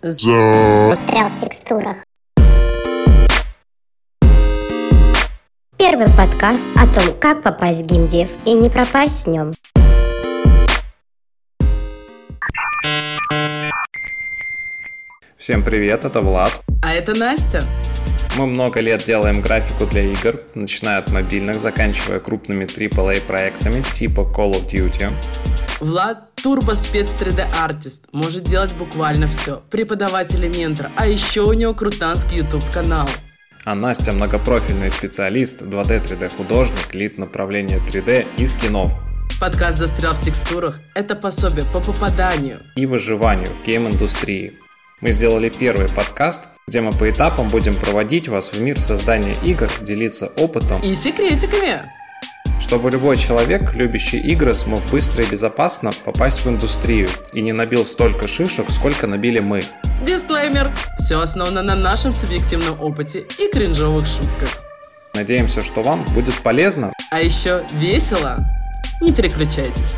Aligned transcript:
Застрял 0.00 1.28
в 1.28 1.40
текстурах. 1.40 1.96
Первый 5.76 6.06
подкаст 6.16 6.64
о 6.76 6.86
том, 6.86 7.14
как 7.20 7.42
попасть 7.42 7.82
в 7.82 7.86
геймдев 7.86 8.28
и 8.44 8.54
не 8.54 8.68
пропасть 8.68 9.26
в 9.26 9.30
нем. 9.30 9.52
Всем 15.36 15.64
привет, 15.64 16.04
это 16.04 16.20
Влад. 16.20 16.60
А 16.80 16.92
это 16.92 17.18
Настя. 17.18 17.62
Мы 18.36 18.46
много 18.46 18.80
лет 18.80 19.04
делаем 19.04 19.40
графику 19.40 19.86
для 19.86 20.02
игр, 20.02 20.40
начиная 20.54 20.98
от 20.98 21.10
мобильных, 21.10 21.58
заканчивая 21.58 22.20
крупными 22.20 22.64
AAA 22.64 23.20
проектами 23.22 23.82
типа 23.94 24.20
Call 24.20 24.52
of 24.52 24.68
Duty. 24.68 25.12
Влад 25.80 26.34
Турбо 26.42 26.72
спец 26.72 27.16
3D 27.16 27.44
артист, 27.60 28.06
может 28.12 28.44
делать 28.44 28.74
буквально 28.74 29.26
все. 29.26 29.62
Преподаватель 29.70 30.44
и 30.44 30.48
ментор, 30.48 30.90
а 30.96 31.06
еще 31.06 31.42
у 31.42 31.52
него 31.52 31.74
крутанский 31.74 32.38
YouTube 32.38 32.68
канал. 32.72 33.08
А 33.64 33.74
Настя 33.74 34.12
многопрофильный 34.12 34.90
специалист, 34.90 35.62
2D 35.62 36.04
3D 36.04 36.36
художник, 36.36 36.94
лид 36.94 37.18
направления 37.18 37.78
3D 37.78 38.26
и 38.36 38.46
скинов. 38.46 38.92
Подкаст 39.40 39.78
«Застрял 39.78 40.14
в 40.14 40.20
текстурах»— 40.20 40.80
это 40.94 41.14
пособие 41.14 41.64
по 41.64 41.80
попаданию 41.80 42.60
и 42.76 42.86
выживанию 42.86 43.48
в 43.48 43.64
гейм-индустрии. 43.64 44.54
Мы 45.00 45.12
сделали 45.12 45.48
первый 45.48 45.88
подкаст, 45.88 46.48
где 46.66 46.80
мы 46.80 46.90
по 46.90 47.08
этапам 47.08 47.46
будем 47.46 47.72
проводить 47.72 48.26
вас 48.26 48.50
в 48.50 48.60
мир 48.60 48.80
создания 48.80 49.36
игр, 49.44 49.70
делиться 49.80 50.32
опытом 50.36 50.80
и 50.80 50.92
секретиками, 50.92 51.88
чтобы 52.60 52.90
любой 52.90 53.16
человек, 53.16 53.74
любящий 53.74 54.18
игры, 54.18 54.54
смог 54.54 54.84
быстро 54.86 55.22
и 55.22 55.30
безопасно 55.30 55.92
попасть 56.04 56.44
в 56.44 56.48
индустрию 56.48 57.08
и 57.32 57.40
не 57.40 57.52
набил 57.52 57.86
столько 57.86 58.26
шишек, 58.26 58.70
сколько 58.70 59.06
набили 59.06 59.38
мы. 59.38 59.60
Дисклеймер. 60.04 60.68
Все 60.98 61.20
основано 61.20 61.62
на 61.62 61.76
нашем 61.76 62.12
субъективном 62.12 62.80
опыте 62.80 63.24
и 63.38 63.52
кринжовых 63.52 64.04
шутках. 64.04 64.64
Надеемся, 65.14 65.62
что 65.62 65.82
вам 65.82 66.04
будет 66.06 66.34
полезно. 66.42 66.92
А 67.12 67.20
еще 67.20 67.62
весело. 67.74 68.38
Не 69.00 69.12
переключайтесь. 69.12 69.94